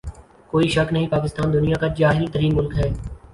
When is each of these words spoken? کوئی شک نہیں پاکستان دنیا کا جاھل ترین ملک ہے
کوئی 0.53 0.67
شک 0.67 0.93
نہیں 0.93 1.07
پاکستان 1.07 1.53
دنیا 1.53 1.77
کا 1.81 1.87
جاھل 1.97 2.25
ترین 2.33 2.55
ملک 2.55 2.77
ہے 2.77 2.89